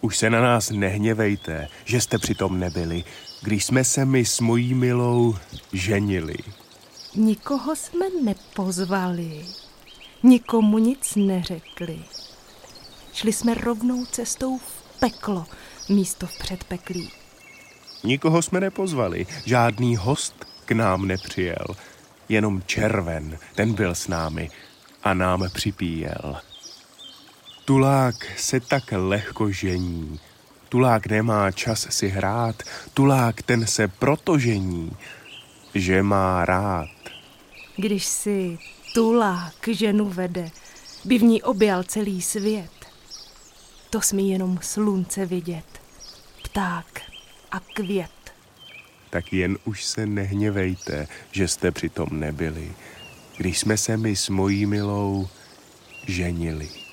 [0.00, 3.04] Už se na nás nehněvejte, že jste přitom nebyli,
[3.42, 5.36] když jsme se my s mojí milou
[5.72, 6.34] ženili.
[7.14, 9.44] Nikoho jsme nepozvali,
[10.22, 11.98] nikomu nic neřekli.
[13.12, 15.46] Šli jsme rovnou cestou v peklo,
[15.88, 17.10] místo v předpeklí.
[18.04, 20.34] Nikoho jsme nepozvali, žádný host
[20.64, 21.66] k nám nepřijel.
[22.28, 24.50] Jenom červen, ten byl s námi
[25.02, 26.40] a nám připíjel.
[27.68, 30.20] Tulák se tak lehko žení,
[30.68, 32.62] tulák nemá čas si hrát,
[32.94, 34.92] tulák ten se proto žení,
[35.74, 36.88] že má rád.
[37.76, 38.58] Když si
[38.94, 40.50] tulák ženu vede,
[41.04, 42.70] by v ní objal celý svět.
[43.90, 45.80] To smí jenom slunce vidět,
[46.42, 47.00] pták
[47.52, 48.32] a květ.
[49.10, 52.72] Tak jen už se nehněvejte, že jste přitom nebyli,
[53.36, 55.28] když jsme se my s mojí milou
[56.06, 56.87] ženili.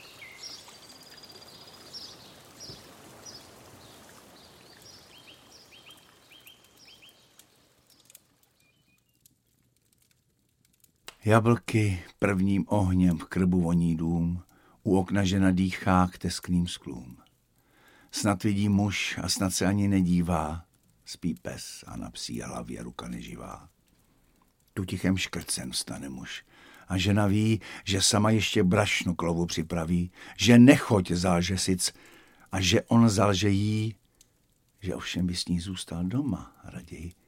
[11.27, 14.43] Jablky prvním ohněm v krbu voní dům,
[14.83, 17.17] u okna žena dýchá k teskným sklům.
[18.11, 20.65] Snad vidí muž a snad se ani nedívá,
[21.05, 23.69] spí pes a na psí hlavě ruka neživá.
[24.73, 26.45] Tu tichem škrcem stane muž
[26.87, 31.93] a žena ví, že sama ještě brašnu klovu připraví, že nechoď zalže sic
[32.51, 33.95] a že on zalže jí,
[34.79, 37.24] že ovšem by s ní zůstal doma raději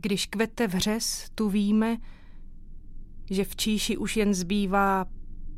[0.00, 1.96] když kvete vřes, tu víme,
[3.30, 5.06] že v číši už jen zbývá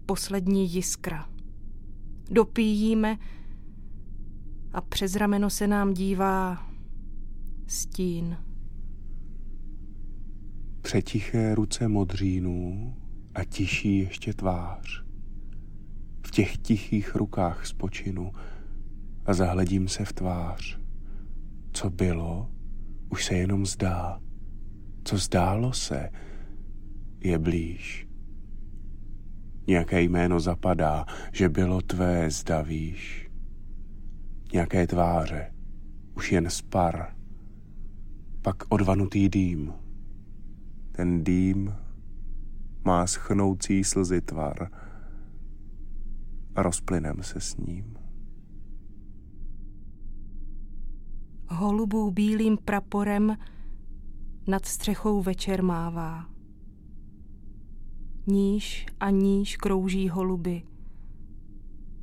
[0.07, 1.29] poslední jiskra.
[2.31, 3.19] Dopíjíme
[4.73, 6.71] a přes rameno se nám dívá
[7.67, 8.37] stín.
[10.83, 12.95] Přetiché ruce modřínů
[13.35, 15.05] a tiší ještě tvář.
[16.27, 18.33] V těch tichých rukách spočinu
[19.27, 20.79] a zahledím se v tvář.
[21.73, 22.51] Co bylo,
[23.11, 24.21] už se jenom zdá
[25.05, 26.11] co zdálo se,
[27.21, 28.09] je blíž.
[29.67, 33.31] Nějaké jméno zapadá, že bylo tvé, zda víš.
[34.53, 35.55] Nějaké tváře,
[36.17, 37.15] už jen spar.
[38.43, 39.73] Pak odvanutý dým.
[40.93, 41.75] Ten dým
[42.85, 44.71] má schnoucí slzy tvar
[46.55, 47.97] a rozplynem se s ním.
[51.49, 53.37] Holubů bílým praporem
[54.47, 56.27] nad střechou večer mává.
[58.27, 60.63] Níž a níž krouží holuby.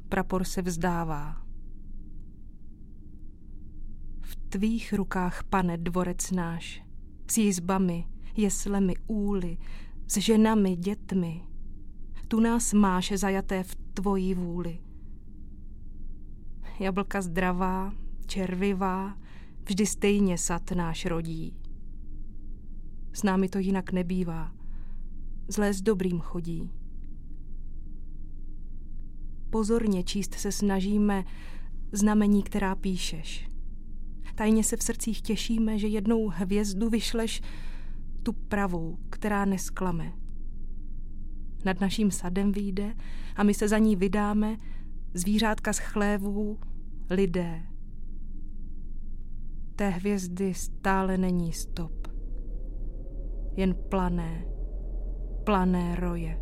[0.10, 1.42] Prapor se vzdává.
[4.22, 6.84] V tvých rukách, pane, dvorec náš,
[7.32, 8.06] s jizbami,
[8.38, 9.58] jeslemi, úly,
[10.08, 11.42] s ženami, dětmi.
[12.28, 14.80] Tu nás máš zajaté v tvojí vůli.
[16.80, 17.94] Jablka zdravá,
[18.26, 19.18] červivá,
[19.68, 21.59] vždy stejně sad náš rodí.
[23.20, 24.52] S námi to jinak nebývá.
[25.48, 26.72] Zlé s dobrým chodí.
[29.50, 31.24] Pozorně číst se snažíme
[31.92, 33.50] znamení, která píšeš.
[34.36, 37.42] Tajně se v srdcích těšíme, že jednou hvězdu vyšleš
[38.24, 40.14] tu pravou, která nesklame.
[41.66, 42.96] Nad naším sadem vyjde
[43.36, 44.58] a my se za ní vydáme,
[45.14, 46.60] zvířátka z chlévů,
[47.10, 47.64] lidé.
[49.76, 51.99] Té hvězdy stále není stop
[53.60, 54.46] jen plané,
[55.44, 56.40] plané roje.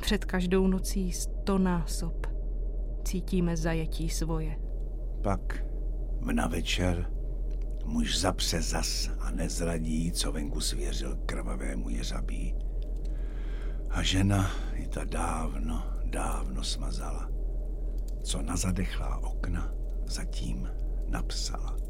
[0.00, 2.26] Před každou nocí sto násob
[3.04, 4.56] cítíme zajetí svoje.
[5.22, 5.66] Pak
[6.32, 7.10] na večer
[7.84, 12.54] muž zapře zas a nezradí, co venku svěřil krvavému jeřabí.
[13.90, 17.30] A žena i ta dávno, dávno smazala,
[18.22, 19.72] co na zadechlá okna
[20.06, 20.68] zatím
[21.08, 21.85] napsala.